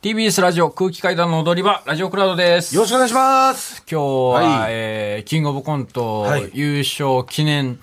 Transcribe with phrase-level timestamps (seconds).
[0.00, 2.72] TBS ラジオ空気階段の踊り場、ラジオクラウドです。
[2.72, 3.82] よろしくお願いします。
[3.90, 4.10] 今日は、
[4.60, 7.80] はいえーキングオブコント、はい優勝記念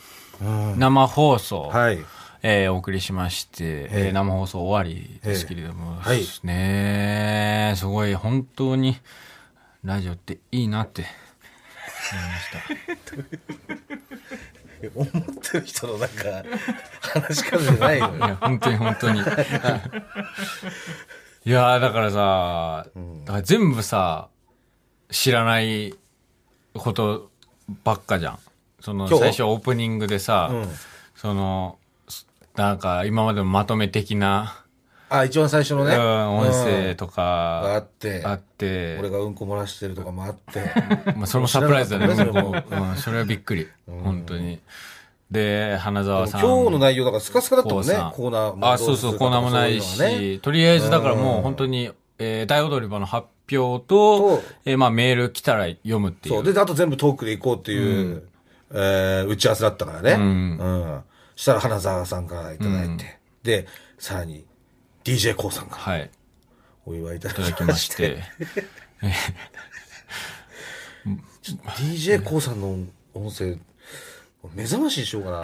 [0.78, 2.00] 生放送、はい。
[2.42, 8.98] えーお送りしまして、えー生放送終わりですけれども、ええはいねえすごい本当に
[9.84, 11.04] ラジオっていいなって
[14.96, 15.10] 思っ
[15.52, 16.44] てる人のなんか、
[17.02, 18.16] 話し方じゃないのよ。
[18.16, 19.22] いや、本当に本当に。
[21.46, 22.88] いやーだからさ、
[23.28, 24.30] ら全部さ、
[25.12, 25.94] 知らない
[26.74, 27.30] こと
[27.84, 28.40] ばっかじゃん。
[28.80, 30.68] その、最初オープニングでさ、うん
[31.16, 31.78] その、
[32.56, 34.66] なんか今までのまとめ的な、
[35.10, 35.96] あ、一番最初のね。
[35.96, 40.62] うん音声うんとがあかって、あって、俺がうんこ漏らしてるとかもあって。
[41.16, 42.08] まあ、それもサプライズだね。
[42.08, 43.68] うんうんそれはびっくり。
[43.88, 44.60] 本当に。
[45.32, 46.42] で、花澤さん。
[46.42, 56.36] 今日の内容だからスカスカだったもんねコーナーもあ、そうそう、コーナーもないし、ねとりあえずだからもう本当に、えー大踊り場の発表とと、えーまあメール来たら読むっていう。
[56.36, 56.54] そう。
[56.54, 58.28] で、あと全部トークで行こうっていう、
[58.72, 60.16] えー打ち合わせだったからね。
[60.16, 60.24] んう
[60.64, 61.02] ん。
[61.36, 63.68] したら花澤さんからいただいて、で、
[64.00, 64.46] さらに
[65.04, 66.10] d j k o さんからはい。
[66.86, 68.18] お祝いいただきまして。
[71.78, 72.78] d j k o さんの
[73.14, 73.58] 音声、
[74.54, 75.42] 目覚ましにしようかな。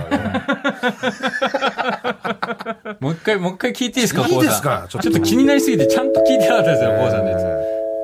[2.99, 4.85] もう一回、もう一回聞いていいですか、いいですか？
[4.89, 7.43] ちょっと気になりすぎて、ちゃんと聞いてなかったですよ、コウさんのやつ。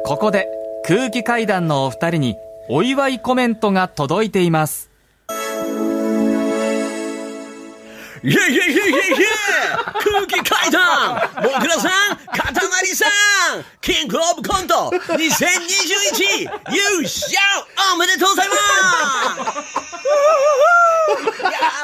[0.06, 0.48] ここで
[0.88, 2.36] 空気階段のお二人に
[2.70, 4.90] お祝いコメントが届いています。
[8.24, 9.26] イェイイェイイェイイェイイェイ
[10.04, 13.10] 空気階段もぐらさんかたまりさん
[13.80, 17.30] キングオブコント2021優勝
[17.94, 18.56] おめでとうございま
[19.54, 20.87] す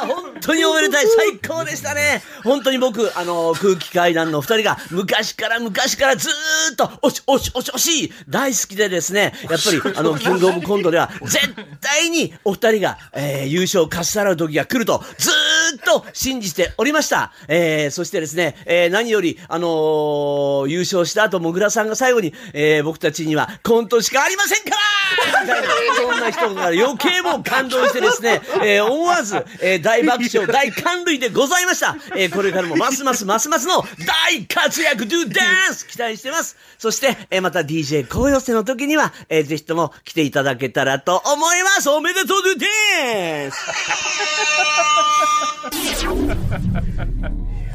[0.08, 1.06] 本当におめでたい。
[1.08, 2.22] 最高でしたね。
[2.44, 15.34] 本当に僕あの空気階段の二人が昔から昔からずーっとおしおしおしおし大好きでですねやっぱりあのキングオブコントでは絶対にお二人が、えー優勝をかっさらう時が来るとずー
[15.76, 17.32] っと信じておりました。
[17.48, 31.96] えー、そしてですね、えー、何より、あのー優勝した後、もぐらさんが最後に、えー、僕たちにはコントしかありませんからみたいな、そんな人が余計も感動してですね、えー、思わず、えー、大爆笑、大感涙でございました。
[32.16, 36.58] えー、これからもますますますますの大活躍、ドゥダンス期待してます。
[36.78, 41.90] そして、えー、また DJ 高寄せの時には、えー、ぜひとも来ていただけたらと思います。
[41.90, 45.53] おめでとう、ドゥダンス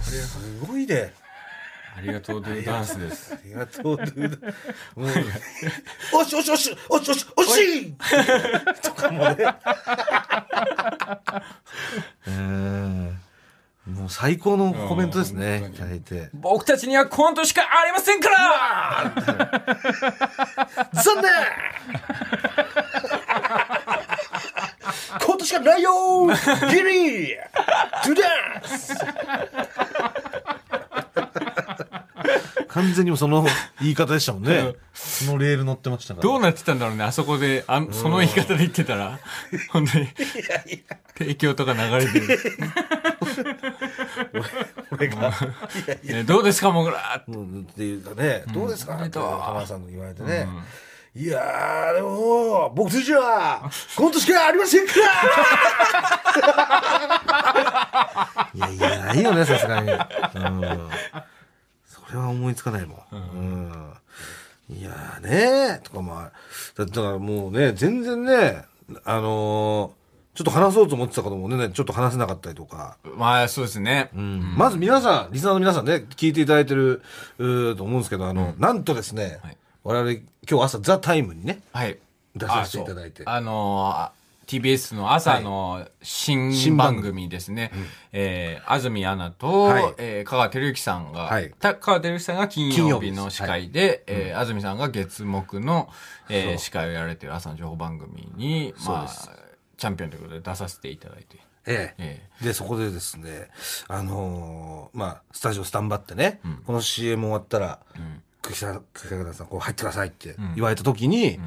[0.02, 1.12] すごいね。
[1.96, 3.34] ありがとうドゥダンスです。
[3.34, 4.46] ありがとう、ドゥダ
[4.94, 5.10] もう、
[6.20, 7.92] おしおしおし、おしおし、おし
[8.82, 9.54] とかもね。
[12.28, 13.18] うん
[13.88, 16.28] もう最高のコメントですね、いただいて。
[16.34, 19.14] 僕たちにはコントしかありませんから
[20.92, 21.32] 残念
[25.24, 26.32] コントしかないよギ
[26.82, 27.36] リ
[28.04, 28.94] トゥダンス。
[32.68, 33.44] 完全にもその
[33.80, 34.74] 言い方でしたもんね。
[34.94, 36.22] そのレール乗ってましたから。
[36.22, 39.18] どうなってたんだろうね、あそこで、あんその言い方で言ってたら、
[39.70, 40.08] 本当に、
[41.16, 42.38] 提供とか流れてる。
[44.92, 45.32] 俺が。
[46.04, 48.94] ねどうですか、もぐらうんっていうかね、どうですか？
[49.02, 50.46] って浜田さんの言われてね。
[51.18, 54.92] いやー、でも、僕たちは、コントしかありませんか
[58.54, 59.90] らいやいや、ないよね、さすがに。
[59.90, 59.98] うん。
[61.84, 62.98] それは思いつかないもん。
[63.10, 63.92] うん。
[64.70, 66.32] いやーねとかまあ、
[66.76, 68.64] だだからもうね、全然ね、
[69.04, 69.98] あのー
[70.34, 72.96] ちょっと話そうと思ってたこともね、ちょっと話せなかったりとか。
[73.16, 74.08] まあ、そうですね。
[74.14, 77.02] まず皆さん、リスナーの皆さんね、聞いていただいてる、
[77.38, 80.20] うーと思うんですけど、あの、なんとですね、はい我々、
[80.50, 81.98] 今日朝、ザ・タイムにね、はい。
[82.34, 83.22] 出させていただいて。
[83.26, 84.12] あのーあ
[84.46, 87.70] TBS の朝の新新番組ですね。
[88.12, 89.94] えー安住アナと、はい。
[89.98, 91.52] えー香川照之さんが、はい。
[91.60, 95.90] た香川照之さんが金金曜日の司会で、えー安住さんが月木の、
[96.30, 99.08] えー司会をやられてる朝の情報番組に、まあ、
[99.76, 101.36] チャンピオンということで出させていただいて。
[101.66, 102.22] ええ。
[102.40, 103.50] えで、そこでですね、
[103.88, 108.22] あのーまあ、スタジオスタンバってね、この CM 終わったら、久喜さん、
[108.52, 111.38] 久喜さん、こう入ってくださいって言われた時に、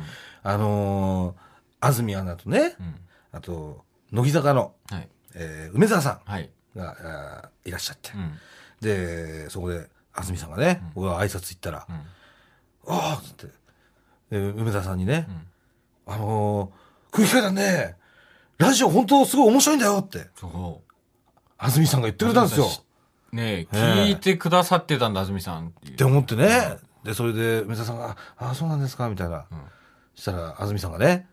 [0.43, 1.51] あのー
[1.83, 2.75] 安住アナとね、
[3.31, 5.09] あと、乃木坂の、はい。
[5.33, 6.49] えー梅沢さはい。
[6.75, 6.91] んが、
[7.43, 8.37] あーいらっしゃって、ん。
[8.81, 11.87] で、そこで、安住さんがね、僕が挨拶行ったら、あ
[12.87, 13.47] あっつって、
[14.29, 15.27] で梅沢さんにね、
[16.05, 17.95] あのー、空気階段ね、
[18.57, 20.27] ラジオ本当すごい面白いんだよって。
[21.57, 22.67] 安住さんが言ってくれたんですよ。
[23.31, 25.93] ねえ、聞いてくださってたんだ、安住さんっていう。
[25.93, 29.45] って思ってね、で、それで、梅沢さんが、ああ、そうなんですかみたいな。
[30.15, 31.27] そしたら、安住さんがね、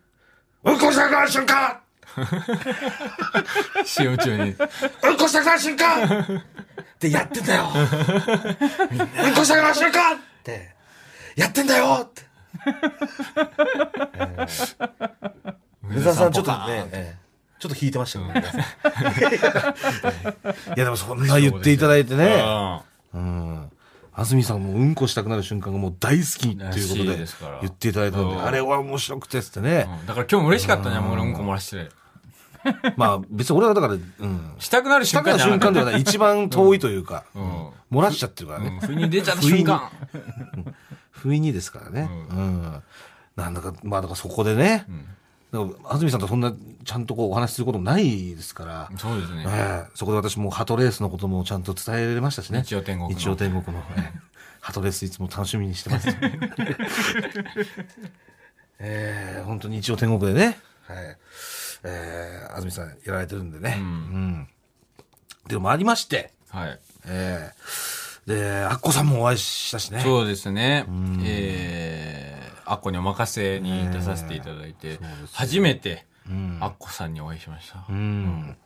[0.65, 1.79] うんこしたくなる瞬間
[3.85, 4.51] CM 中に。
[4.51, 6.43] うんこしたくなる瞬間っ
[6.99, 10.75] てやってんだようんこしたくなる瞬間って、
[11.37, 12.23] やってんだよって。
[12.67, 15.55] えー
[15.91, 16.59] 梅沢さんちょっとね、
[16.93, 17.29] ええ
[17.59, 18.35] ちょっと引いてましたよね。
[20.77, 22.41] いやでもそんな言っていただいてね。
[23.15, 23.71] うん。
[24.19, 27.17] 安住さんもうんこしたくなる瞬間がもう大好きっていうことで
[27.61, 29.89] 言っていただいたので、うんあれは面白くてっつってね。
[30.01, 31.89] うんだから今日も嬉しかったね、もう俺うんこ漏らして。
[32.97, 34.55] まあ別に俺はだから、うん。
[34.59, 36.01] したくなるしたくなる瞬間瞬間ではない。
[36.01, 38.81] 一番遠いというか、んうん漏らしちゃってるからうんね。
[38.83, 39.91] 不意に出ちゃった瞬間。
[41.11, 42.11] 不意にですからね。
[42.31, 42.83] うん。
[43.37, 44.85] なんだか、まあだからそこでね、
[45.51, 46.53] 安住さんとそんな
[46.85, 49.45] ちゃんとこうお話しすることもないですから、そうですね。
[49.47, 52.63] ええそこで私もハトレースのこともちゃんと伝えられましたしね。
[52.65, 53.83] 日曜天国の日曜天国の。
[53.97, 54.29] ええ
[54.61, 56.09] ハトレースいつも楽しみにしてます。
[58.81, 60.59] ええ本当に日曜天国でね。
[60.87, 61.17] はい。
[61.85, 63.77] ええ安住さんやられてるんでね。
[63.79, 64.49] うん。
[65.47, 66.79] でもありまして、はい。
[67.07, 67.55] ええ
[68.29, 70.03] で、アッコさんもお会いしたしね。
[70.03, 70.85] そうですね。
[71.25, 72.18] えー、
[72.71, 74.99] アッコにお任せに出させていただいて、
[75.33, 76.07] 初めて、
[76.61, 77.85] アッコさんにお会いしました。
[77.89, 78.57] うん。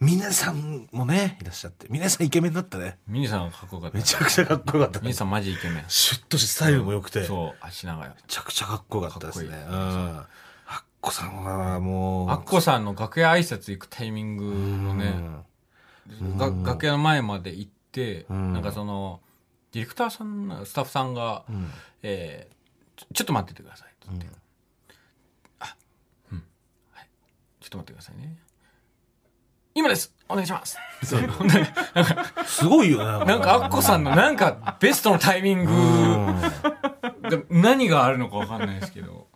[0.00, 1.86] 峰さんもね、いらっしゃって。
[1.90, 2.98] 峰さんイケメンだったね。
[3.06, 3.98] ミニさんがかっこよかった。
[3.98, 5.02] めちゃくちゃかっこよかったね。
[5.02, 5.84] ミニさんマジイケメン。
[5.88, 7.20] シュッとしてスタイルも良くて。
[7.20, 8.10] めそう、足長い。
[8.26, 9.48] ちゃくちゃかっこよかったですね。
[9.48, 10.16] いいうん。
[10.16, 10.26] ア
[10.70, 12.30] ッコさんはもう。
[12.30, 15.14] アッコさんの楽屋挨拶行くタイミングのね、
[16.38, 19.20] が楽屋の前まで行って、なんかその、
[19.72, 21.44] ディレクターさん、スタッフさんが、
[22.02, 22.59] えー
[23.12, 24.26] ちょっと待っててくださいって言って、
[25.60, 25.76] あ、
[26.32, 26.44] うん、
[26.92, 27.08] はい、
[27.60, 28.36] ちょっと待ってくださいね。
[29.74, 33.24] 今ですお願いしますそうなんかすごいよね。
[33.26, 35.72] なんか、アッコさんのなんか、ベストのタイミング
[37.28, 39.26] が、何があるのかわかんないですけど。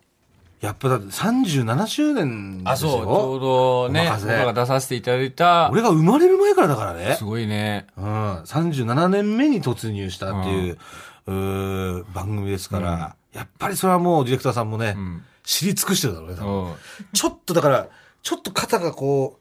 [0.61, 2.91] やっぱだって37周年ですよ。
[2.91, 7.23] あ、そう、ちょうどね、僕が出させていただいた、俺が生まれる前からだからねす。
[7.23, 7.87] ごいね。
[7.97, 8.05] うん。
[8.43, 10.77] 37年目に突入したっていう、
[11.27, 15.23] うー番組ですから、やっぱりそれはもうディレクターさんもね、ん。
[15.43, 16.37] 知り尽くしてるだろうね
[17.13, 17.89] ちょっとだから、
[18.23, 19.39] ちょっと肩がこ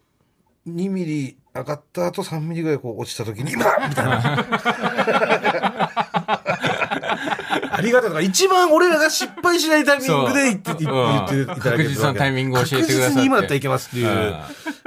[0.66, 4.20] う、2ミリ上がった後3ミリぐらいこう落ちた時に、 今みたいな。
[7.70, 13.14] ありがたいとか、一番俺らが失敗しないタイミングで言って、言って言っていただける確実なタイミングを教えてくださって。
[13.14, 14.06] 確実に今だったらいけますっていう。
[14.06, 14.40] ね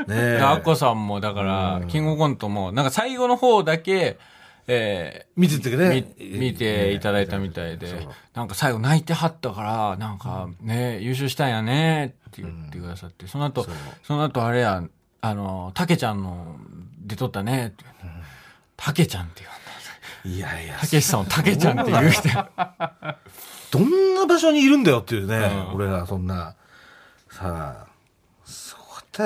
[0.08, 0.38] え。
[0.38, 4.20] でアッコさんも、だから、キングオブコントも、なんか最後の方だけ、
[4.68, 6.14] え見ててーね。
[6.20, 13.66] み見ていただいたみたいで、なんか最後泣いてはったから、なんかね、優勝したんやねって言ってくださって、その後、
[14.04, 14.84] その後あれや、
[15.22, 16.58] あの、たけちゃんの
[17.00, 17.84] 出とったねって。
[17.84, 18.26] 言って、
[18.76, 19.68] たけちゃんって言うんだ。
[20.26, 22.28] いやいや、たけしさんをたけちゃんって言う人。
[23.72, 25.76] どんな場所にいるんだよっていうね、うん。
[25.76, 26.56] 俺らそんな。
[27.30, 27.87] さあ、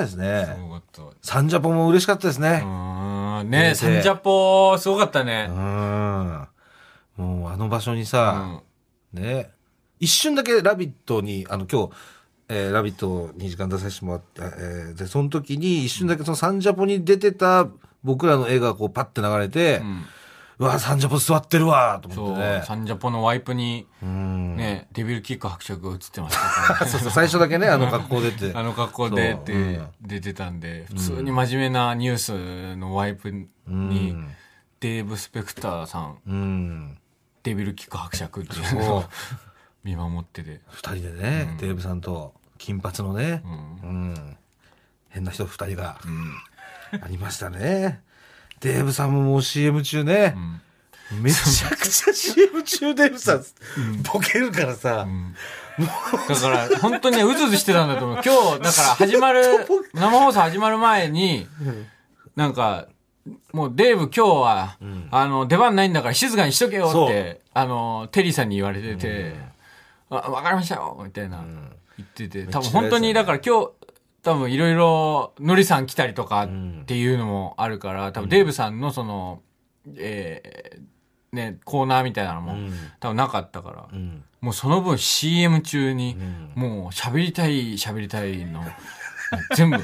[0.00, 0.54] たですね。
[0.56, 1.02] すごかった。
[1.22, 2.66] サンジャポも嬉しかったですねう。
[2.66, 5.52] ーんねサンジャポ、すごかったねう。
[5.52, 6.48] ん。
[7.16, 8.62] もうあの場所にうさ、ん。
[9.12, 9.50] ね、
[10.00, 11.90] 一瞬だけ「ラビット!」にあの今日、
[12.48, 17.68] えーラビット!」に時間出させてもらって、えーでその時に一瞬だけそのサンジャポに出てた
[18.02, 19.84] 僕らの絵がこうパッて流れて、う
[20.62, 22.62] うんわサンジャポ座ってるわと思ってね。
[22.64, 24.56] サンジャポのワイプに、うん。
[24.56, 26.84] ね、デビルキック伯爵が映ってました。
[26.84, 28.52] ね そうそう最初だけねあの格好出て。
[28.54, 32.18] あの格好でって 出てたんで、普通に真面目なニュー
[32.74, 33.48] スのワイプに、
[34.80, 36.98] デーブ・スペクターさん、うん。
[37.42, 39.04] デビルキック伯爵っていうのを
[39.82, 40.60] 見守ってて。
[40.70, 43.42] 二人でね、デーブさんと金髪のね、
[43.82, 44.14] ううん。
[44.14, 44.36] ん
[45.08, 45.98] 変な人二人が、
[46.92, 48.02] ありましたね
[48.62, 50.36] デーブさんももう CM 中ね、
[51.20, 53.44] めちゃくちゃ CM 中デーブさん、
[54.12, 55.06] ボケるからさ、
[56.28, 58.20] だから、本当にね、うずうずしてたんだと思う。
[58.24, 59.42] 今日、だから始まる、
[59.94, 61.46] 生放送始まる前に、
[62.36, 62.88] なんか、
[63.52, 64.76] もうデーブ今日は、
[65.10, 69.34] あの、出番ないんだから静かにしとけよって、あの、テリーさんに言われてて、
[70.10, 71.42] あ、わかりましたよみたいな、
[71.96, 73.70] 言ってて、多分本当に、だから今日、
[74.22, 76.48] 多分いろいろ、のりさん来たりとかっ
[76.86, 79.42] ていうのもあるから、多分デーブさんのその、
[79.96, 82.56] えー、ね、コーナーみたいなのも、
[83.00, 84.24] 多分なかったから、ん。
[84.40, 86.16] もうその分 CM 中に、
[86.54, 88.62] もう喋りたい喋りたいの、
[89.56, 89.78] 全部、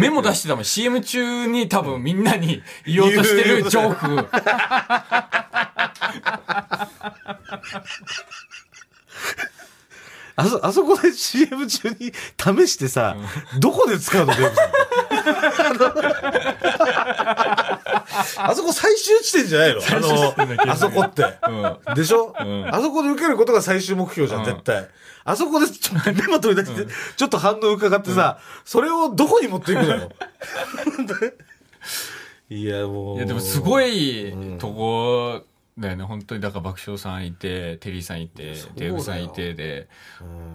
[0.00, 0.64] メモ出してたもん。
[0.64, 4.28] CM 中に多分みんなに言おうとしてるジョーク。
[10.36, 12.12] あそ、あそこで CM 中に
[12.64, 13.16] 試してさ、
[13.58, 14.70] どこで使うのデーブさん。
[18.50, 19.80] あそこ最終地点じゃないの？
[19.82, 21.24] あの、あそこって。
[21.94, 22.34] でしょ、
[22.70, 24.88] あそこで受けることが最終目標じゃん、絶対。
[25.24, 30.10] あそこでちょっとメモ取り出して、ちょっと反応伺ってさ、それをどこに持っていくのよ？
[32.50, 33.16] いや、もう。
[33.16, 35.42] いや、でもすごいとこ
[35.78, 36.04] だよね。
[36.04, 39.88] 本当に、だから爆笑さんいて、テリーさんいて、デーブさんいてで、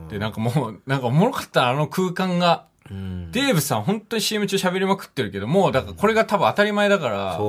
[0.10, 2.66] で、なんかもう、なんかおもろかったあの空間が。
[2.90, 7.40] デーブさん本当に CM 中喋りまくってるけど、もうだからこれが多分当たり前だから。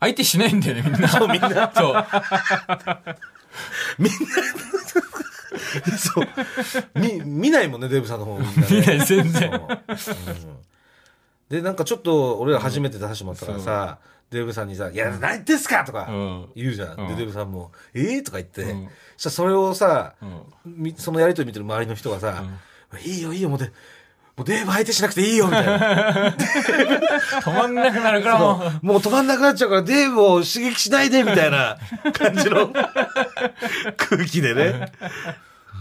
[0.00, 1.08] 相手しないんだよね、みんな。
[1.08, 1.72] そう、みんな。
[1.74, 1.94] そう。
[3.98, 6.26] みんな、そう。
[6.94, 8.46] 見、見ないもんね、デーブさんの方ね。
[8.70, 9.50] 見ない全然
[9.96, 10.68] そううん
[11.48, 13.98] で、なんかちょっそ俺ら初めて出させてもらったからさ、
[14.30, 16.96] デーブさんにさ、いや、何言ってんすかとかうん言うじゃん。
[16.96, 18.22] で、うんデーブさんも、えー？
[18.22, 20.14] とか言って、うんそそれをさ、
[20.96, 22.44] そのやりとり見てる周りの人がさ、
[23.04, 23.66] いいよいいよ、もうで、
[24.36, 26.30] もうデーブ相手しなくていいよ、みたいな。
[27.40, 28.86] 止まんなくなるからもう。
[28.86, 31.76] もう止まんなくなっちゃうから、デーブを刺激しないで、みたいな
[32.12, 32.70] 感じの
[33.96, 34.92] 空気でね。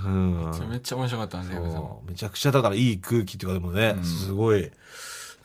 [0.03, 0.51] うん。
[0.69, 4.71] めっちゃ面白かったんで、デーブさんもそうめちゃくちゃだからいい空気っていうかでもね、すごい、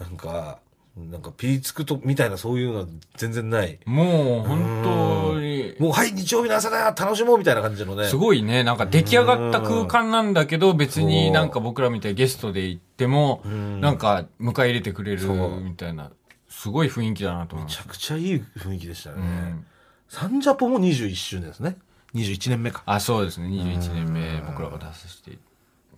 [0.01, 0.59] なんか、
[0.97, 3.79] なんかピリつくと、みたいなそういうのは全然ない。
[3.87, 8.05] もう、本当に、もう、はい、日曜日の朝だよ楽しもうみたいな感じのね。
[8.09, 13.43] すごいね、なんか出来上がった空間なんだけど、別になんか僕らみたいにゲストで行っても、
[13.81, 15.27] なんか迎え入れてくれる
[15.63, 16.11] みたいな、
[16.49, 17.81] すごい雰囲気だなと思めちす。
[17.81, 19.17] ゃくちゃいい雰囲気でしたね。
[19.17, 19.67] うん
[20.09, 21.79] サンジャポも21周年ですね。
[22.15, 22.83] 21年目か。
[22.85, 25.39] あ、そうですね、21年目、僕らが出させてい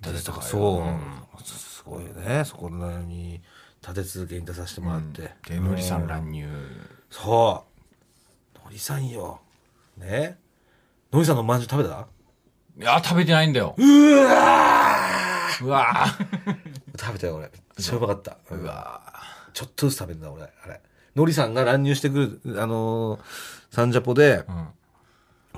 [0.01, 0.45] ただいたから。
[0.45, 0.85] そ
[1.37, 2.45] う、すごいね。
[2.45, 3.41] そこなのに、
[3.87, 5.31] 立て続けに出させてもらって。
[5.49, 6.49] で、のりさん乱入。
[7.11, 7.65] そ
[8.57, 8.65] う。
[8.65, 9.41] のりさんよ。
[9.99, 10.39] ね。
[11.13, 12.07] のりさんのまんじゅう食べた？
[12.81, 13.75] いや、食べてないんだよ。
[13.77, 13.83] う
[14.25, 14.97] わ
[15.63, 16.07] うわ
[16.99, 17.43] 食べたよ、俺。
[17.45, 17.51] めっ
[17.85, 18.39] ちゃうまかった。
[18.51, 19.03] ーうわ
[19.53, 20.43] ちょっとずつ食べるんだ、俺。
[20.43, 20.81] あれ。
[21.15, 23.21] のりさんが乱入してくる、あのー
[23.71, 24.45] サンジャポで、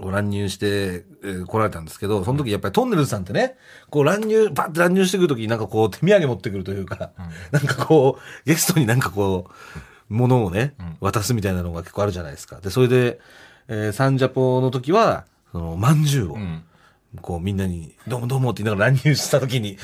[0.00, 3.56] こう乱入して、えー来られたんですけど、その時やっぱりトンネルズさんってね、
[3.90, 7.10] こう乱入、バッて乱入してくる時になんかこう手土産持ってくるというか、
[7.50, 12.60] なんかこう、ゲストになんかこう、物をね、渡すみたいなのが結構あるじゃないですか。
[12.60, 13.20] で、それで、
[13.68, 16.38] えーサンジャポの時は、その、まんじゅうを。
[17.22, 19.78] こうみんなに、どうもどうもって言いながら乱入した時に、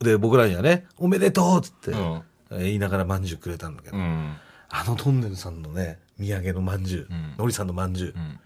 [0.00, 4.36] で、僕らにはね、おめでとうっつって、うんえー言いながらまんじゅうくれたんだけど、うん。
[4.68, 8.38] あのトンネルさんのね、土産のまんじゅう、んのりさんのまんじゅう、ん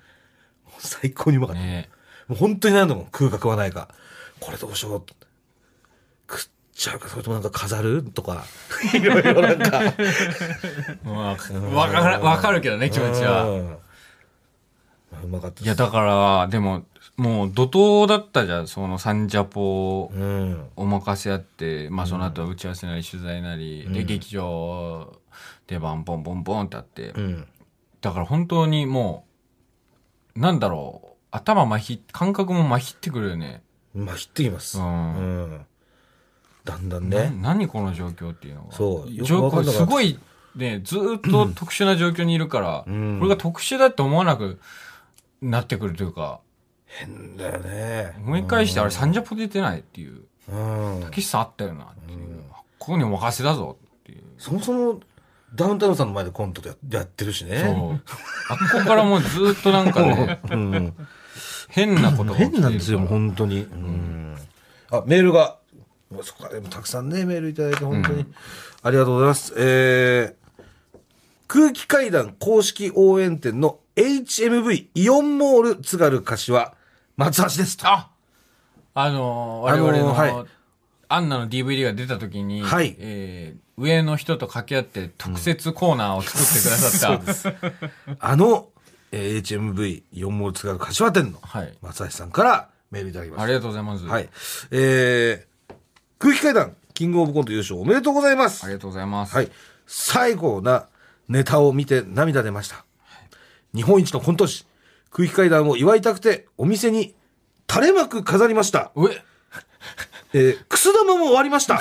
[0.79, 1.63] 最高にうまかった。
[1.63, 1.89] ね
[2.29, 3.89] もう本当に何度も食うか食わないか。
[4.41, 5.03] これどうしよう。
[6.31, 8.03] 食っちゃうか、それともなんか飾る？
[8.03, 8.45] とか。
[8.95, 9.81] いろいろなんか。
[11.05, 11.37] まあ
[11.75, 13.45] わかる、わかるけどね、気持ちは。
[13.45, 13.77] うん
[15.25, 16.85] うまかったいや、だから、でも、
[17.17, 20.69] もう怒涛だったじゃん、そのサンジャポうん。
[20.77, 25.19] お任せあって、まあその後は打ち合わせなり取材なり、で、劇場
[25.67, 27.49] でバンボンボンボンってあって、うん。
[28.01, 29.28] だから本当にもう、
[30.39, 33.63] なんだろう、頭麻痺、感覚も麻痺ってくるよね。
[33.95, 34.79] まあ、ひってきます。
[34.79, 35.67] ううんん。
[36.65, 37.37] だんだんなね。
[37.43, 38.73] 何この状況っていうのが。
[38.73, 40.17] そう状況すごい、
[40.55, 44.61] ね、ずーっと特殊な状況にいるから、んこれが特殊だって思わなく
[45.43, 46.41] なってくるというか、
[46.87, 48.15] 変だよね。
[48.19, 51.03] 思い返してあれサンジャポ出てないっていう、うん。
[51.03, 52.45] たけしさんあったよなっていう、
[52.79, 54.23] ここにお任せだぞっていう。
[54.39, 55.01] そもそも、
[55.55, 58.01] ダウンタウンさんの前でコントでややってるしそうね。。
[58.51, 60.95] あっこからもうずーっとなんかね、 うん。
[61.69, 63.63] 変なことが起きてる変なんですよ、本当に。
[63.63, 64.37] うん。
[64.91, 65.57] あ、メールが。
[66.11, 68.27] もうそこからでもたくさんね、メールいただいて、本当に。
[68.83, 69.53] ありがとうございます。
[69.57, 70.63] えー、
[71.47, 76.75] 空気階段公式応援店の HMV イオンモール津軽柏
[77.17, 77.87] 松橋ですと。
[77.89, 78.11] あ
[78.95, 80.47] あのー、我々の、あのーはい
[81.09, 88.71] アンナの DVD が出た時に、はいえー上の人と掛け合って特設コーナーを作ってくださった、あの、
[89.13, 91.73] えー HMV イオンモール津軽柏店のはい。
[91.81, 94.05] 松橋さんからメールいただきましたありがとうございます。
[94.05, 94.29] はい。
[94.73, 95.75] えー、
[96.19, 98.65] 空気階段、キングオブコント優勝おめでとうございます。
[98.65, 99.37] ありがとうございます。
[99.37, 99.51] はい。
[99.87, 100.89] 最後な
[101.29, 102.85] ネタを見て涙出ました。
[103.75, 104.67] 日本一のコント師、
[105.13, 107.15] 空気階段を祝いたくて、お店に
[107.71, 108.91] 垂れ幕飾りました。
[108.97, 109.23] うえ
[110.33, 111.81] えー、くす玉も終わりました。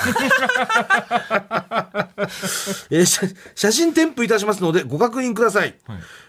[2.90, 5.74] えー写写真添付いたしますのでご確認ください、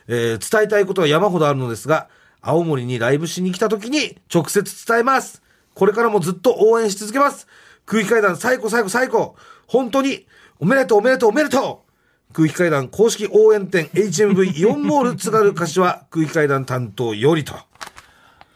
[0.07, 2.09] えー伝えたいことは山ほどあるのですが、
[2.41, 5.41] 青森にライブしに来た時に直接伝えます。
[5.73, 7.47] これからもずっと応援し続けます。
[7.85, 9.35] 空気階段最高最高最高。
[9.67, 10.27] 本当に
[10.59, 17.68] おめでとうおめでとうおめでとう空気階段公式応援店 HMV イオンモール津軽柏空気階段担当よりと。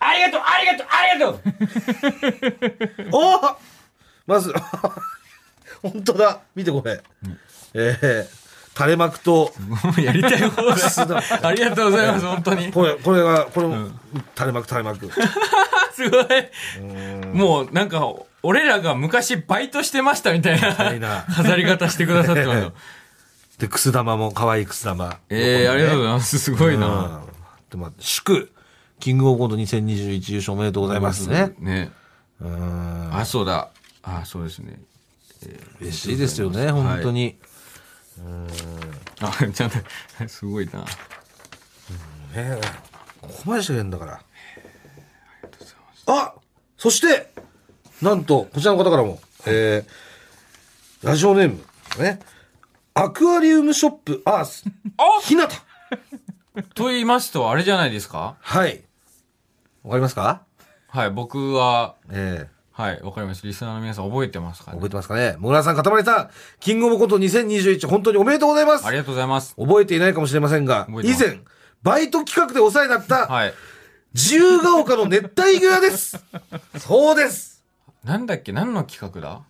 [0.06, 1.40] ありがとうありがとうありがと
[3.10, 3.74] う おお
[4.26, 4.54] まず、
[5.82, 6.40] 本当だ。
[6.56, 7.02] 見てこれ。
[7.74, 9.54] えー、垂れ幕と、
[10.02, 10.62] やりたい放
[11.06, 11.24] 題。
[11.44, 12.72] ありがとうございます、本当に。
[12.72, 13.68] これ、これが、これ、
[14.36, 15.12] 垂れ幕、垂れ幕。
[15.94, 16.26] すごい。
[17.34, 22.72] もうなんか、俺らが昔バイトしてましたみたいいなな飾り方してくださってます。
[23.60, 25.18] で、くす玉も、可愛いくす玉。
[25.30, 26.40] ええありがとうございます。
[26.40, 26.88] すごいな。
[26.88, 27.26] うん。
[27.70, 28.50] で、まあ、祝、
[29.04, 31.54] キングオブコント2021優勝おめでとうございますね。
[31.60, 31.92] ね。
[32.40, 33.14] うん。
[33.14, 33.68] あ、そうだ。
[34.02, 34.80] あ、そうですね。
[35.82, 37.38] 嬉しいですよね、本当に。
[39.20, 39.78] あ、ちゃんと、
[40.30, 40.80] すごいな。
[40.80, 40.86] ね
[42.36, 42.62] え
[43.20, 44.22] ここまでしてくれるんだから。
[46.06, 46.34] あ
[46.78, 47.34] そして、
[48.02, 51.62] なんと、こちらの方からも、えー、ラジオネーム、
[52.02, 52.22] ね、
[52.94, 54.64] アクアリウムショップアース、
[55.24, 55.56] ひなた。
[56.74, 58.38] と言いますと、あれじゃないですか？
[58.40, 58.82] はい。
[59.84, 60.44] わかりますか？
[60.88, 63.46] はい、僕は、えはい、わかります。
[63.46, 64.78] リスナーの皆さん覚えてますかね？
[64.78, 65.36] ー覚えてますかね？
[65.38, 69.56] もぐらさん、かたまりさん、キングオブコント2021、本当におめでとうございますありがとうございます。
[69.56, 71.40] 覚えていないかもしれませんが覚、えてます以前、
[71.84, 73.54] バイト企画でお世話になった、はい。
[74.14, 76.24] 自由が丘の熱帯魚屋です。
[76.80, 77.64] そうです。
[78.04, 78.52] なんだっけ？
[78.52, 79.42] 何の企画だ？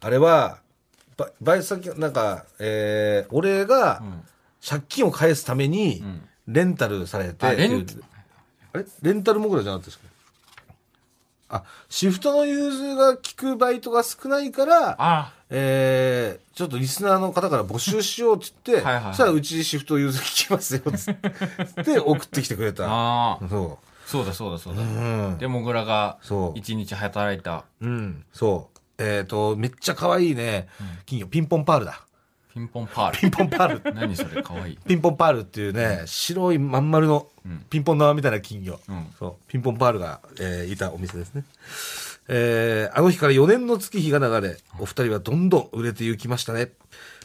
[0.00, 0.58] あれは、
[1.16, 4.24] ババイト先、なんか、えー、俺がん
[4.64, 6.04] 借金を返すために、
[6.46, 8.02] レンタルされて、あレンっていう
[8.72, 8.84] あれ？
[9.02, 10.08] レンタルモグラじゃなかったですか？
[11.50, 22.84] あ、シフトの融通が効くバイトが少ないから、あえー、ちょっとリスナーの方から募集しようっつって、はいはいそしたらうちシフト融通効きますよっつって、で、 送ってきてくれた。
[22.86, 24.82] ああ、そそうだそうだそうだ。
[24.82, 24.84] う。
[24.84, 24.88] う
[25.32, 25.38] ん。
[25.38, 28.78] で、もぐらがそう一日働いたうん、そう。
[29.02, 30.68] えっ、と、めっちゃ可愛いね、
[31.06, 32.00] 金魚、ピンポンパールだ。
[32.54, 33.36] ピンポンパピンール。
[33.36, 33.94] ポンパール。
[33.94, 34.76] 何それかわいい。
[34.78, 37.26] ピンポンパールっていうね、白いまん丸の
[37.70, 38.80] ピンポン縄みたいな金魚。
[38.88, 39.50] うんそう。
[39.50, 41.44] ピンポンパールが、えーいたお店ですね。
[42.28, 46.70] えーあの日から4年の月日が流れ、お二人はどんどん売れていきましたね。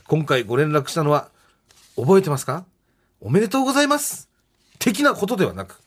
[0.08, 1.30] 今回ご連絡したのは、
[1.96, 2.65] 覚えてますか？
[3.22, 4.30] おめでとうございます。
[4.80, 5.80] 的なことではなく、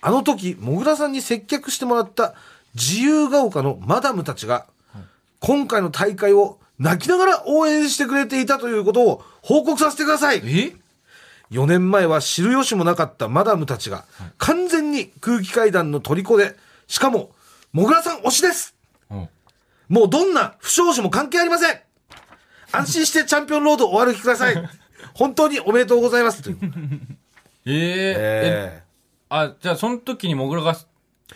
[0.00, 2.34] あの時、もぐらさんに接客してもらった
[2.74, 4.66] 自由が丘のマダムたちが、
[5.40, 10.38] 今回の大会を泣きながら応援してくれていたということを報告させてください。
[10.38, 10.74] え
[11.50, 14.04] ？4年前は知る由もなかったマダムたちが、
[14.38, 16.56] 完全に空気階段の虜で、
[16.88, 17.30] しかも、
[17.72, 18.74] もぐらさん推しです。
[19.10, 19.28] うん。
[19.88, 21.80] もうどんな不祥事も関係ありません。
[22.72, 24.68] 安心してチャンピオンロードをお歩きください。
[25.14, 26.42] 本当におめでとうございます。
[26.42, 26.58] という
[27.66, 28.82] えー、え、
[29.28, 30.76] あ、じゃあその時にもぐらが、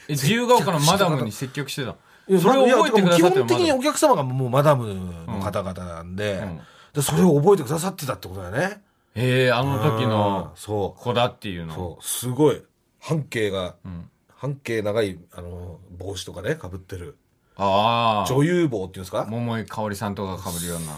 [0.09, 1.97] え自由が丘のマダムに接客してた。
[2.41, 4.95] それを覚えてくださってる基本的にまお客様がもうマダム
[5.27, 6.61] の方々なんで、ん
[6.93, 8.83] でそれを覚えてくださってたってことだよね。
[9.15, 11.03] えー、あの時うんのそう。
[11.03, 11.99] 子だっていうの。
[12.01, 12.63] すごい。
[13.01, 17.17] 半径が、ん半径長い、あの、帽子とかね、被ってる。
[17.57, 18.33] ああ。
[18.33, 19.27] 女優帽っていうんですか？
[19.29, 20.97] 桃井かおりさんとか被るような。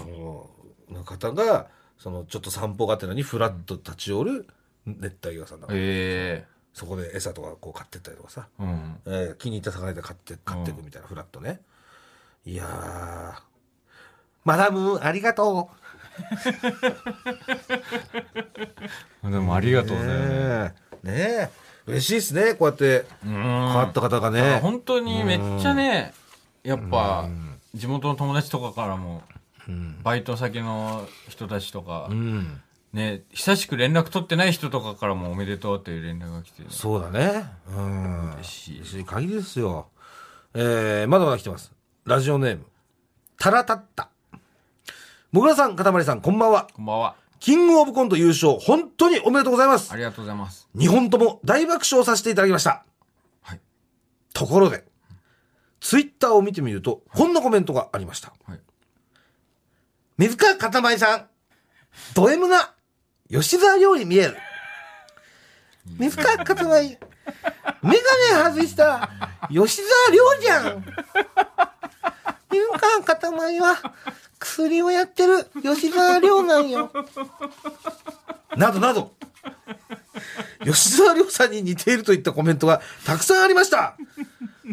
[0.89, 4.47] その方が、その、ちょっと散歩がてらにフラッと立ち寄る
[4.87, 6.47] 熱帯魚屋さんだから、え
[6.81, 9.01] そこで餌とかこう買ってったりとかさ、えうん。
[9.05, 11.61] えー気に入った魚で買って、買っていくみたいな、フラッとね。
[12.47, 13.35] いやー、
[14.47, 15.69] マダム、ありがと
[19.23, 20.01] でもありがとうう。
[20.01, 20.07] ね。
[20.07, 20.15] ね
[21.05, 21.13] え。
[21.13, 21.51] ねえ。
[21.87, 23.33] 嬉しいですね、こうやってうん。
[23.33, 23.43] 変
[23.75, 24.59] わった方があね。
[24.63, 26.15] 本当にめっちゃね、
[26.63, 27.29] やっぱ、
[27.75, 29.23] 地元の友達とかからも、
[30.03, 32.63] バイト先の人たちとかう、ん。
[32.93, 37.45] ね、久しく連絡取ってない人とかからもおめでとうっていう連絡が来て、そうだね。
[37.69, 38.33] うん。
[38.33, 39.89] 嬉しい嬉しい限りですよ。
[40.55, 41.73] えー、まだまだ来てます。
[42.05, 42.67] ラジオネーム、
[43.39, 44.11] タラタッタ。
[45.31, 46.67] もぐらさん、かたまりさん、こんばんは。
[46.75, 47.15] こんばんは。
[47.39, 49.97] キングオブコント優勝、本当におめでとうございますあ。
[49.97, 50.69] りがとうございます。
[50.77, 52.85] 2本とも大爆笑させていただきました。
[53.43, 53.61] はい。
[54.35, 54.85] ところで、
[55.81, 58.33] ツイッターを見てみると、こんなコメントがありました。
[58.47, 58.61] はい。
[60.19, 61.27] 水川かたまりさん、
[62.15, 62.75] ド M な
[63.31, 64.37] 吉沢亮に見える。
[65.99, 66.99] 水川かたまり、
[67.83, 67.97] メ
[68.35, 69.09] ガネ外した
[69.49, 70.85] 吉沢亮じゃん。
[72.51, 73.77] 水川かたまりは
[74.39, 76.91] 薬をやってる吉沢亮なんよ。
[78.57, 79.13] などなど、
[80.65, 83.97] 吉沢亮さんに似ているといったコメントがたくさんありました。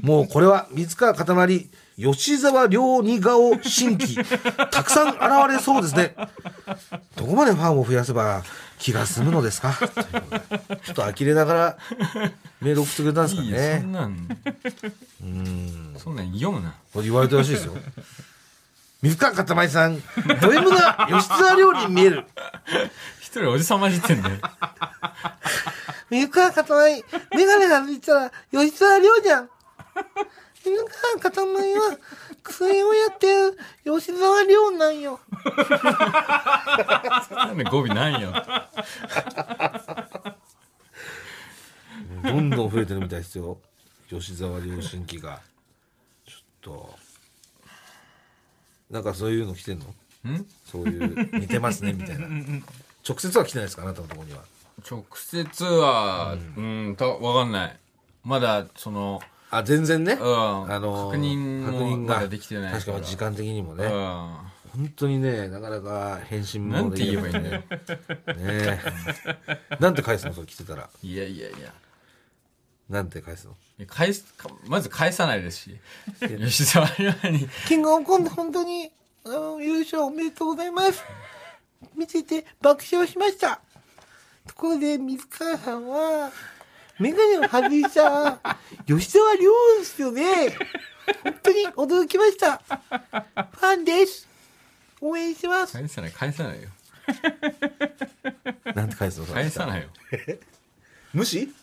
[0.01, 4.17] もうこれは水川かたまり、吉沢亮似顔新規、
[4.71, 6.15] たくさん現れそうですね。
[7.27, 8.43] こまでファンを増やせば
[8.79, 9.73] 気が済むのですか？
[9.73, 11.77] ちょっと呆れながら
[12.61, 13.91] メール送ってくれたんですかいい、そん。
[13.91, 14.27] なん、
[15.97, 16.73] そんなん読むな。
[16.93, 17.73] これ言われたらしいですよ。
[19.01, 20.01] 水川かたまりさん、
[20.41, 22.25] ド M な吉沢亮に見える。
[23.19, 24.37] 一人おじさまじってんだよ。
[26.09, 27.03] 水川かたまり、
[27.35, 29.49] メガネ外したら吉沢亮じゃん。
[30.65, 31.97] 水川かたまりは
[32.43, 35.19] 薬をやってる吉沢亮なんよ。
[37.31, 38.33] なんで語尾なんよ。
[42.23, 43.57] どんどん増えてるみたいですよ。
[44.09, 45.41] 吉沢良心記が。
[46.25, 46.95] ちょっと。
[48.89, 49.85] なんかそういうの来てんの？
[49.85, 50.45] ん？
[50.65, 52.27] そういう、似てますね、みたいな。
[53.07, 54.43] 直接は来てないですかあなたのところには。
[54.89, 57.79] 直接は、うん、たわかんない。
[58.23, 60.13] まだ、その、あ、全然ね。
[60.13, 63.85] うんあのー確認も確認ができてない確かに時間的にもね。
[63.85, 63.91] うん。
[63.91, 67.61] 本当にね、なかなか返信もなんて言えばいいんだよ。
[67.61, 67.65] ね
[68.37, 68.79] え。
[69.79, 70.33] なんて返すの？
[70.33, 70.89] それ来てたら。
[71.01, 71.73] いやいやいや。
[72.89, 73.55] なんて返すの？
[73.87, 75.79] 返す、かまず返さないですし。
[76.19, 78.91] 吉沢亮に、キングオブコント本当に、
[79.25, 81.03] あの、優勝おめでとうございます。
[81.95, 83.61] 見てて爆笑しました。
[84.47, 86.31] ところで、水川さんは、
[86.99, 88.39] メガネを外した
[88.87, 90.57] 吉沢亮ですよね。
[91.23, 92.57] 本当に驚きました。
[92.57, 94.27] ファンです。
[95.01, 95.73] 応援してます。
[95.73, 96.69] 返さない、返さないよ。
[98.75, 99.27] なんて返すの？
[99.27, 99.89] 返さないよ。
[101.13, 101.53] 無視？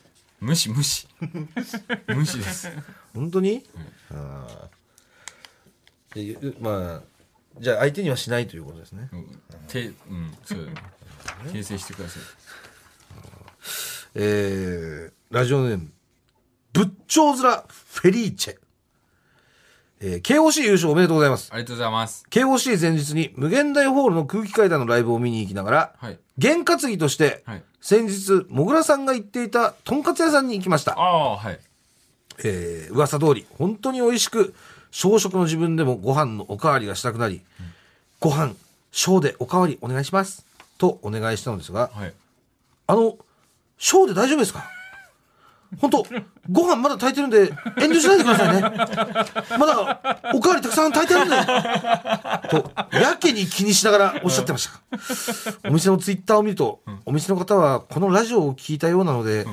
[0.41, 1.09] 無視無視。
[2.09, 2.71] 無視です。
[3.13, 3.65] 本当に、
[4.11, 4.69] ああ
[6.15, 7.15] でまあ
[7.61, 10.69] じゃあ相手にはしないということですねうん、て、うん、そう。
[11.47, 12.23] 訂正してください。
[14.17, 15.91] えー、ラジオネーム
[16.73, 18.57] 仏頂面フェリーチェ、
[20.01, 22.25] えー、KOC 優勝おめでとうございますありがとうございます。
[22.31, 26.19] KOC 前日に無限大ホールの空気階段のライブを見に行きながら、はい。
[26.39, 27.65] 験担ぎとして、はい。
[27.81, 31.59] 先日もぐらさんが言っていたとんかつ屋さんに行きましたああ、はい。
[32.45, 34.55] えー噂通り本当に美味しく
[34.93, 37.43] 小食の自分でもご飯のおかわりがしたくなり、
[38.21, 38.55] ご飯
[38.93, 40.47] 小でおかわりお願いします
[40.79, 42.15] とお願いしたのですがはい。
[42.87, 43.17] あの
[43.79, 44.65] 小で大丈夫ですか？
[45.79, 46.07] 本当
[46.51, 48.63] ご飯まだ炊いてるんで遠慮しないでくださいね。
[49.59, 50.01] まだ
[50.35, 51.37] おかわりたくさん炊いてるんで。
[52.51, 55.69] とやけに気にしながらおっしゃってました。
[55.69, 59.47] お店のツイッターを見ると、お店の方はこのラジオを聞いたようなので、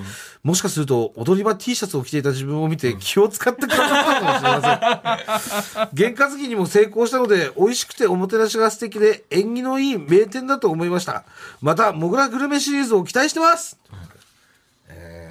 [0.44, 5.90] もしかすると踊り場 T シャツを着ていた自分を見て気を使ってくださったかもしれません。
[5.96, 11.24] 験担ぎにも成功したので美味しくておもてなしが素敵で縁起のいい名店だと思いました。
[11.62, 13.78] またもぐらグルメシリーズを期待してます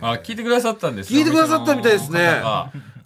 [0.00, 2.42] あ、聞いてくださったんです聞いてくださったみたいですね。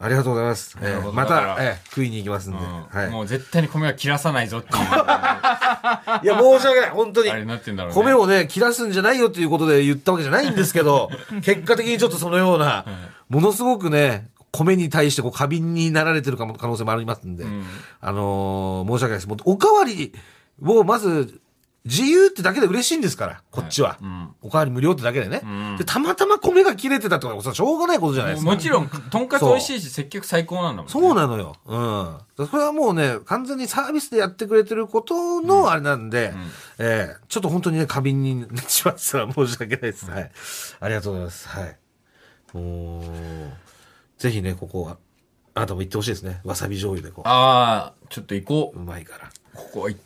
[0.05, 2.83] ありがとうございます、えーまた、えー食いに行きますんで、うん。
[2.83, 4.83] はい、もう絶対に米は切らさないぞっていう。
[4.85, 6.91] いや申し訳ない。
[6.91, 7.31] 本当に。
[7.31, 8.03] あれになってんだろうね。
[8.03, 11.11] 米をね切らすんじゃないよっていうことで言ったわけじゃないんですけど
[11.43, 12.85] 結果的にちょっとそのような、
[13.29, 17.65] ものすごくね米に対してこう過敏になられてるかも可能性もありますんで、ん。
[18.01, 19.29] あのー申し訳ないです。
[19.29, 20.13] もうおかわり
[20.63, 21.41] をまず
[21.85, 30.93] 自由ってだけで嬉しいんですからこっちは、うんおかわり無料ってだけでね、んでたまたま米が切れてたってことはしょうがないことじゃないですかもちろん、とんかつ美味しいし、接客最高なんだもんね。
[30.93, 31.57] そうなのよ。
[31.65, 32.47] うん。
[32.47, 36.35] それはもうね、完全にサービスでやってくれてることのあれなんで、
[36.79, 40.11] えーちょっと本当にね、過敏になってしまったら申し訳ないです。
[40.11, 40.31] はい。
[40.81, 41.49] ありがとうございます。
[41.49, 41.79] はい。
[42.53, 43.03] もう、
[44.19, 44.99] ぜひね、ここは、
[45.55, 46.41] あなたも行ってほしいですね。
[46.45, 48.79] わさび醤油でこああ、ちょっと行こう。
[48.79, 49.31] うまいから。
[49.55, 49.57] う。
[49.57, 49.97] ここはいい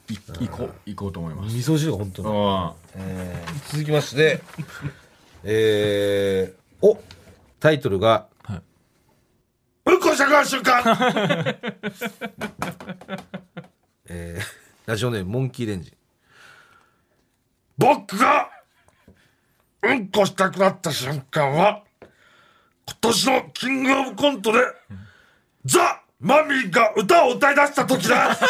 [0.47, 1.55] 行こう、行こうと思います。
[1.55, 2.29] 味噌汁が本当に。
[2.29, 2.73] うん。
[2.95, 4.41] えー続きまして、
[5.45, 7.01] えー、お
[7.61, 8.63] タイトルが、はい
[9.87, 10.83] うんこしたくなる瞬間
[14.11, 14.45] えー、
[14.87, 15.93] ラジオネームモンキーレンジ。
[17.77, 18.51] 僕が、
[19.83, 21.85] うんこしたくなった瞬間は、
[22.87, 24.59] 今年のキングオブコントで、
[25.65, 28.37] ザ・マミーが歌を歌い出した時だ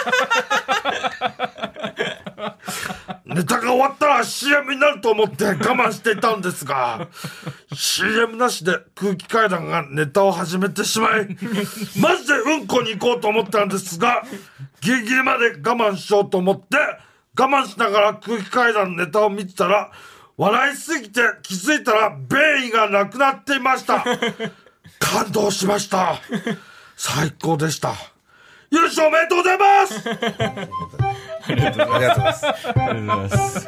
[3.27, 7.09] ネタが終わったら CM になると思って我慢していたんですが、
[7.75, 11.37] CM なしで空気階段がネタを始めてしまい、
[12.01, 14.23] マジでうんこに行こうと思ったんですが、
[14.81, 16.79] ギリギリまで我慢しようと思って、
[17.39, 19.91] 我慢しながら空気階段のネタを見てたら、
[20.39, 24.03] 笑いすぎて気づいたら便意がなくなっていました。
[24.99, 26.19] 感動しました。
[27.01, 27.95] 最高でした。
[28.73, 30.03] 優勝おめでとうございます
[31.47, 32.47] ありがとうございます。
[32.47, 33.61] ありがとうございます。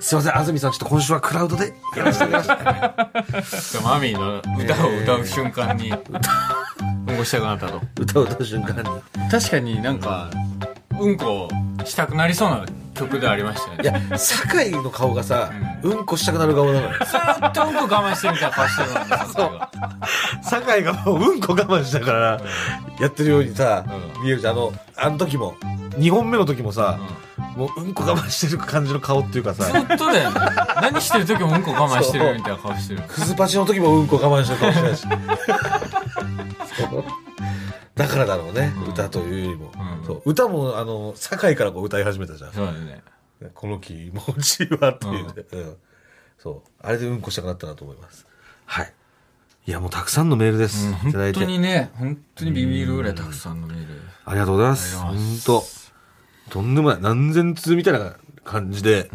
[0.00, 3.82] すいません、安住さん、ちょっと今週はクラウドでやらせてください。
[3.84, 7.82] マミーの歌を歌う瞬間に、うんこしたくなったと。
[8.00, 8.82] 歌を歌う瞬間に。
[9.30, 10.30] 確かになんか、
[10.98, 11.48] うんこ
[11.84, 12.64] したくなりそうな
[12.94, 14.08] 曲でありましたよいね。
[14.10, 15.50] や、酒井の顔がさ、
[15.82, 16.90] うんこしたくなる顔なのよ。
[17.04, 19.68] ずーっとうんこ我慢してるみたいな顔してるんですよ。
[20.42, 22.40] 酒井がもううんこ我慢したから、
[23.00, 23.84] やってるようにさ、
[24.16, 24.52] うん見えるじゃん。
[24.54, 25.54] あの、あの時も、
[25.98, 26.98] 2本目の時もさ、
[27.56, 30.40] もううんこ我慢してる感じの顔っていうかずさ、っとだよね。
[30.80, 33.02] 何してる時もうんこ我慢してるみたいな顔してる。
[33.06, 35.06] クズパチの時もうんこ我慢してる顔してたし。
[37.94, 39.72] だからだろうね、歌というよりも。
[39.74, 42.52] うんそう歌も、あの、堺からこう歌い始めたじゃん。
[42.52, 43.02] そうだね。
[43.54, 45.76] この気持ちはっていうね、うん
[46.38, 46.70] そう。
[46.80, 48.26] あれでうんこしたくなったなと思います。
[48.66, 48.92] はい。
[49.66, 50.92] いや、もうたくさんのメールです。
[50.92, 51.44] 本当。
[51.44, 54.00] にね、本当にビビるぐらいたくさんのメール。
[54.26, 54.98] ありがとうございます。
[54.98, 55.64] 本当
[56.50, 56.98] とんでもない。
[57.00, 59.10] 何千通みたいな感じで、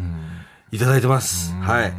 [0.71, 1.53] いただいてます。
[1.53, 1.93] はい。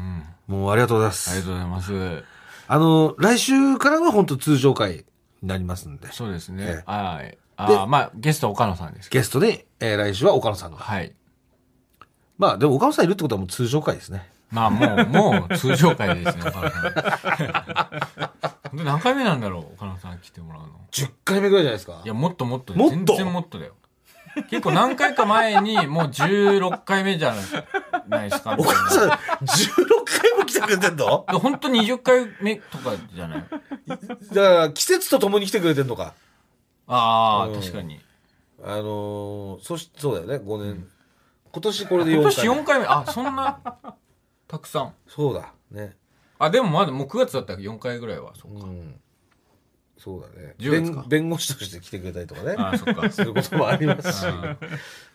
[0.48, 1.30] もうありがとうございます。
[1.30, 2.24] ありがとうございます。
[2.66, 5.04] あの、来週からは本当通常会
[5.42, 6.82] になりますんで、そうですええね。
[6.86, 7.38] はい。
[7.56, 10.76] ああ、まあ、ゲストは岡野さんですけゲストで、えー来週は岡野さんど。
[10.76, 10.82] が。
[10.82, 11.14] はい。
[12.38, 14.28] まあ、でも岡野さんいるってことはもう通常会ですね。
[14.50, 16.82] まあ、もう、もう通常会ですね、岡野さん。
[18.70, 20.68] 本当何回目なんだろう、岡野さん来てもらうの。
[20.90, 22.08] 10回目ぐらいじゃないですかい。
[22.08, 22.74] や、もっともっと。
[22.74, 22.96] もっと？
[22.96, 23.74] 全然もっとだよ。
[24.48, 27.34] 結構何回か前に、もう16回目じゃ
[28.08, 28.52] ないですか。
[28.56, 29.16] 岡野さん、16
[30.22, 31.24] 回も来てくれてんの？
[31.28, 33.44] 本当に20回目とかじゃない
[34.28, 36.14] だから、季節と共に来てくれてんのか。
[36.86, 38.00] ああ、うん確かに。
[38.62, 40.88] あのー、そし、そうだよね、5年。
[41.52, 42.54] 今年これで4今年回目。
[42.54, 42.86] 4回目？
[42.86, 43.60] あ、そんな、
[44.46, 44.94] たくさん。
[45.08, 45.96] そうだ、ね。
[46.38, 48.34] あ、でもまだもう9月だったら4回ぐらいは。
[48.34, 48.66] そうか。
[48.66, 49.00] うん。
[49.96, 50.54] そうだね。
[50.58, 52.54] 10月か弁弁護士として来てくれたりとかね。
[52.56, 53.08] あ、そっか。
[53.12, 54.58] することもありますしうん、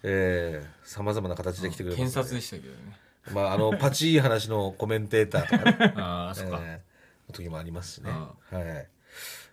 [0.04, 3.00] ええ様々な形で来てくれます、検察でしたけどね。
[3.34, 6.60] まあ、あの、パチいい話のコメンテーターとかね、 ああ、そっか。
[6.62, 6.96] ええ
[7.34, 8.12] 時もありますしね。
[8.52, 8.88] うんはい。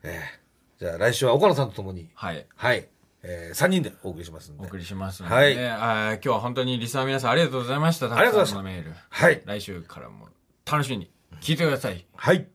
[0.03, 0.43] ええ
[0.81, 2.47] じゃあ来週は岡野さんと共に、はい。
[2.57, 2.89] はい、
[3.23, 4.63] えー、3人でお送りしますんで。
[4.65, 8.07] お送りしますので、はいねあー今日は本当にリスナーの皆さんありがとうございました。
[8.07, 8.93] ありがとうございましたたくさんのメール。
[9.09, 9.43] はい。
[9.45, 10.29] 来週からも
[10.71, 11.11] 楽しみに
[11.41, 12.05] 聞いてください。
[12.17, 12.49] はい。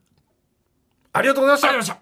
[1.14, 2.02] ありがとうございましたありがとうございまし